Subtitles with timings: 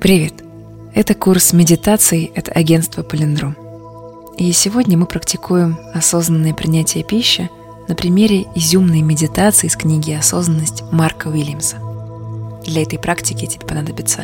[0.00, 0.32] Привет!
[0.94, 3.54] Это курс медитаций от агентства Полиндром.
[4.38, 7.50] И сегодня мы практикуем осознанное принятие пищи
[7.86, 11.76] на примере изюмной медитации из книги «Осознанность» Марка Уильямса.
[12.64, 14.22] Для этой практики тебе понадобится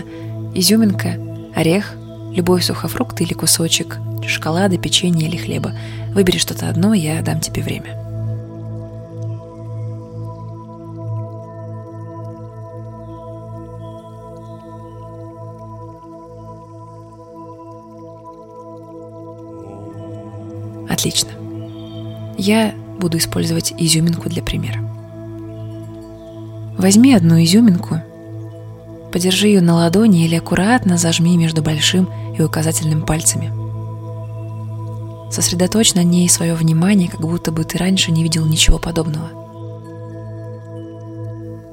[0.54, 1.18] изюминка,
[1.54, 1.93] орех,
[2.32, 5.74] любой сухофрукт или кусочек шоколада, печенья или хлеба.
[6.14, 8.05] Выбери что-то одно, я дам тебе время.
[20.88, 21.30] Отлично.
[22.38, 24.80] Я буду использовать изюминку для примера.
[26.78, 28.00] Возьми одну изюминку,
[29.12, 33.50] подержи ее на ладони или аккуратно зажми между большим и указательным пальцами.
[35.32, 39.30] Сосредоточь на ней свое внимание, как будто бы ты раньше не видел ничего подобного.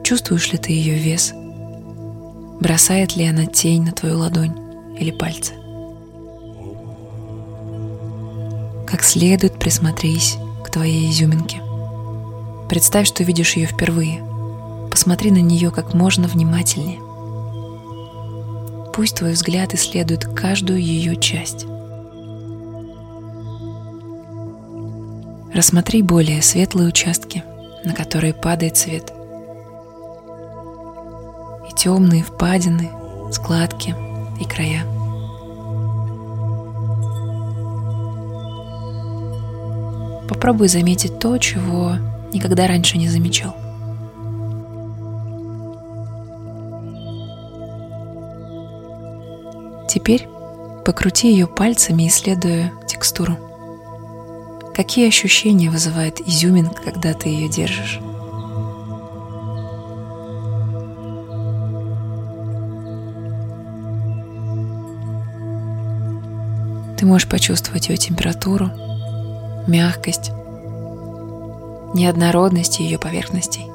[0.03, 1.33] Чувствуешь ли ты ее вес?
[2.59, 4.55] Бросает ли она тень на твою ладонь
[4.97, 5.53] или пальцы?
[8.93, 11.63] Как следует присмотрись к твоей изюминке.
[12.69, 14.23] Представь, что видишь ее впервые.
[14.91, 16.99] Посмотри на нее как можно внимательнее.
[18.93, 21.65] Пусть твой взгляд исследует каждую ее часть.
[25.55, 27.43] Рассмотри более светлые участки,
[27.83, 29.11] на которые падает свет.
[31.67, 32.91] И темные впадины,
[33.31, 33.95] складки
[34.39, 34.85] и края.
[40.27, 41.93] Попробуй заметить то, чего
[42.33, 43.55] никогда раньше не замечал.
[49.87, 50.27] Теперь
[50.85, 53.37] покрути ее пальцами, исследуя текстуру.
[54.73, 57.99] Какие ощущения вызывает изюминка, когда ты ее держишь?
[66.97, 68.71] Ты можешь почувствовать ее температуру,
[69.67, 70.31] мягкость,
[71.93, 73.67] неоднородность ее поверхностей.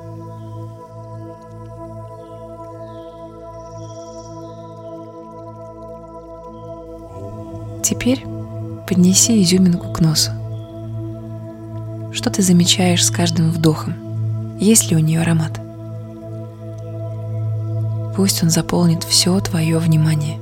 [7.83, 8.25] Теперь
[8.87, 10.33] поднеси изюминку к носу.
[12.13, 13.95] Что ты замечаешь с каждым вдохом?
[14.59, 15.61] Есть ли у нее аромат?
[18.17, 20.39] Пусть он заполнит все твое внимание.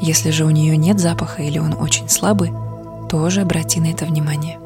[0.00, 2.52] Если же у нее нет запаха или он очень слабый,
[3.08, 4.58] тоже обрати на это внимание.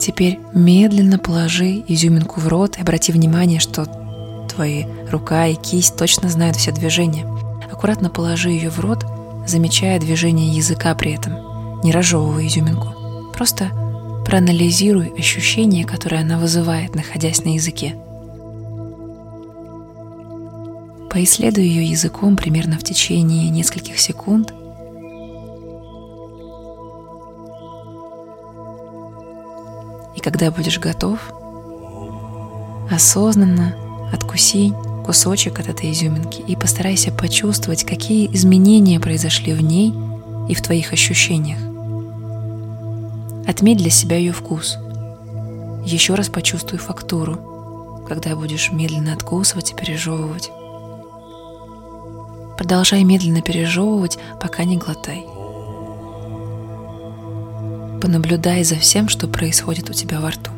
[0.00, 3.86] Теперь медленно положи изюминку в рот и обрати внимание, что
[4.52, 7.24] твои рука и кисть точно знают все движения.
[7.70, 9.06] Аккуратно положи ее в рот,
[9.46, 13.32] замечая движение языка при этом, не разжевывая изюминку.
[13.32, 13.70] Просто
[14.26, 17.94] проанализируй ощущения, которые она вызывает, находясь на языке.
[21.12, 24.54] Поисследуй ее языком примерно в течение нескольких секунд.
[30.16, 31.18] И когда будешь готов,
[32.90, 33.76] осознанно
[34.10, 34.72] откуси
[35.04, 39.92] кусочек от этой изюминки и постарайся почувствовать, какие изменения произошли в ней
[40.48, 41.58] и в твоих ощущениях.
[43.46, 44.78] Отметь для себя ее вкус.
[45.84, 50.50] Еще раз почувствуй фактуру, когда будешь медленно откусывать и пережевывать.
[52.62, 55.26] Продолжай медленно пережевывать, пока не глотай.
[58.00, 60.52] Понаблюдай за всем, что происходит у тебя во рту.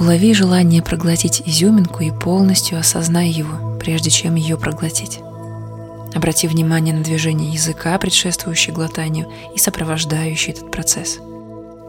[0.00, 5.20] Улови желание проглотить изюминку и полностью осознай его, прежде чем ее проглотить.
[6.14, 11.18] Обрати внимание на движение языка, предшествующее глотанию и сопровождающий этот процесс.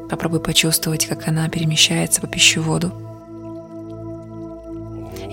[0.10, 2.92] Попробуй почувствовать, как она перемещается по пищеводу–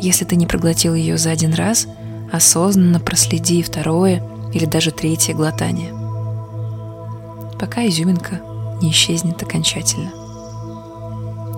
[0.03, 1.87] если ты не проглотил ее за один раз,
[2.33, 5.93] осознанно проследи второе или даже третье глотание,
[7.59, 8.41] пока изюминка
[8.83, 10.11] не исчезнет окончательно.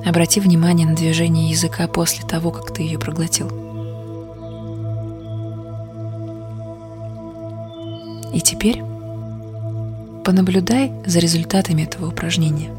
[0.04, 3.48] Обрати внимание на движение языка после того, как ты ее проглотил.
[8.34, 8.82] И теперь
[10.22, 12.70] понаблюдай за результатами этого упражнения.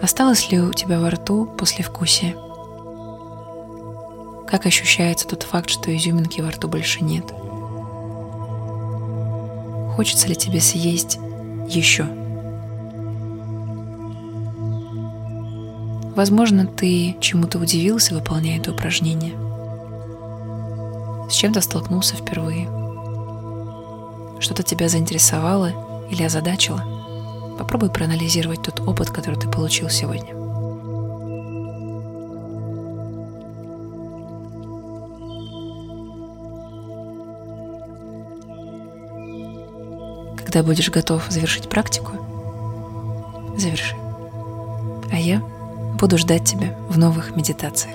[0.00, 2.45] Осталось ли у тебя во рту послевкусие?
[4.56, 7.26] Как ощущается тот факт, что изюминки во рту больше нет?
[9.94, 11.18] Хочется ли тебе съесть
[11.68, 12.04] еще?
[16.16, 19.34] Возможно, ты чему-то удивился, выполняя это упражнение.
[21.28, 22.64] С чем-то столкнулся впервые.
[24.40, 26.82] Что-то тебя заинтересовало или озадачило.
[27.58, 30.45] Попробуй проанализировать тот опыт, который ты получил сегодня.
[40.56, 42.12] Когда будешь готов завершить практику,
[43.58, 43.94] заверши.
[45.12, 45.42] А я
[46.00, 47.94] буду ждать тебя в новых медитациях.